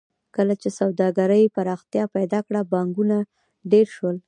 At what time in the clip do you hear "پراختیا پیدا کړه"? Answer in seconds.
1.55-2.61